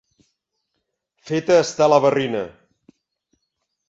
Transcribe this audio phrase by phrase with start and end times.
[1.29, 2.39] Feta està la barrina.